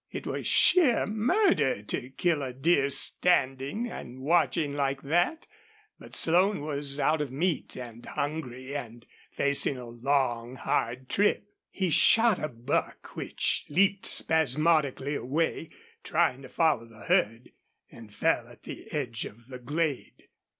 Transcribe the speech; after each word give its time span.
It 0.09 0.25
was 0.25 0.47
sheer 0.47 1.05
murder 1.05 1.83
to 1.83 2.09
kill 2.09 2.41
a 2.41 2.53
deer 2.53 2.89
standing 2.89 3.85
and 3.85 4.19
watching 4.23 4.73
like 4.73 5.03
that, 5.03 5.45
but 5.99 6.15
Slone 6.15 6.61
was 6.61 6.99
out 6.99 7.21
of 7.21 7.31
meat 7.31 7.77
and 7.77 8.03
hungry 8.07 8.75
and 8.75 9.05
facing 9.33 9.77
a 9.77 9.85
long, 9.85 10.55
hard 10.55 11.07
trip. 11.07 11.45
He 11.69 11.91
shot 11.91 12.39
a 12.39 12.49
buck, 12.49 13.15
which 13.15 13.67
leaped 13.69 14.07
spasmodically 14.07 15.13
away, 15.13 15.69
trying 16.03 16.41
to 16.41 16.49
follow 16.49 16.85
the 16.85 17.01
herd, 17.05 17.51
and 17.91 18.11
fell 18.11 18.47
at 18.47 18.63
the 18.63 18.91
edge 18.91 19.25
of 19.25 19.49
the 19.49 19.59
glade. 19.59 20.29